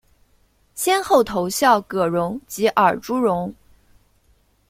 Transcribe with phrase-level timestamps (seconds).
[0.73, 3.53] 先后投效葛荣及尔朱荣。